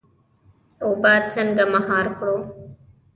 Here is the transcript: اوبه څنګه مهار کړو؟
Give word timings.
اوبه 0.83 1.13
څنګه 1.33 1.63
مهار 1.73 2.05
کړو؟ 2.17 2.37